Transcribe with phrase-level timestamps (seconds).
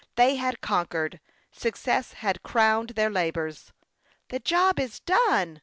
[0.15, 1.19] They had conquered;
[1.51, 3.71] success had crowned their labors."
[4.31, 5.59] The job is done